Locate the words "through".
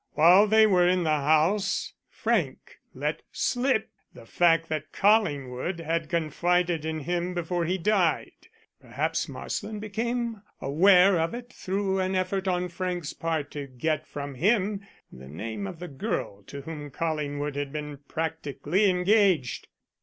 11.53-11.99